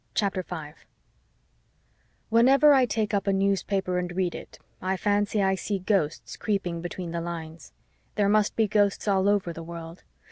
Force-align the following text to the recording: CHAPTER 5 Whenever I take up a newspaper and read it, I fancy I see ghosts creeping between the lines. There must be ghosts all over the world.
CHAPTER 0.15 0.41
5 0.41 0.83
Whenever 2.29 2.73
I 2.73 2.87
take 2.87 3.13
up 3.13 3.27
a 3.27 3.31
newspaper 3.31 3.99
and 3.99 4.11
read 4.11 4.33
it, 4.33 4.57
I 4.81 4.97
fancy 4.97 5.43
I 5.43 5.53
see 5.53 5.77
ghosts 5.77 6.37
creeping 6.37 6.81
between 6.81 7.11
the 7.11 7.21
lines. 7.21 7.71
There 8.15 8.27
must 8.27 8.55
be 8.55 8.67
ghosts 8.67 9.07
all 9.07 9.29
over 9.29 9.53
the 9.53 9.61
world. 9.61 10.03